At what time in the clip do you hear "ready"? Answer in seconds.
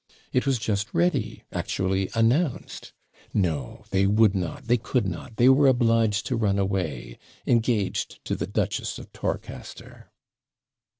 0.95-1.43